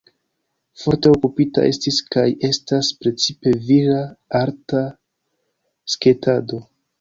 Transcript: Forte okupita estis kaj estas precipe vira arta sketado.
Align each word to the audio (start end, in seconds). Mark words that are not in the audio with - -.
Forte 0.83 1.09
okupita 1.17 1.65
estis 1.71 1.99
kaj 2.15 2.23
estas 2.49 2.89
precipe 3.03 3.53
vira 3.67 4.01
arta 4.41 4.83
sketado. 5.97 6.61